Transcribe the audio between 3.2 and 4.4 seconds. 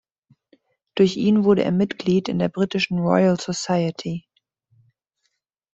Society.